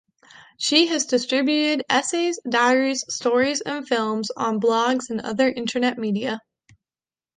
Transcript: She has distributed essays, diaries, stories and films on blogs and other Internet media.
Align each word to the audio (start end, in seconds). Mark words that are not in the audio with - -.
She 0.57 0.87
has 0.87 1.05
distributed 1.05 1.85
essays, 1.87 2.39
diaries, 2.49 3.05
stories 3.07 3.61
and 3.61 3.87
films 3.87 4.31
on 4.31 4.59
blogs 4.59 5.11
and 5.11 5.21
other 5.21 5.47
Internet 5.47 5.99
media. 5.99 6.41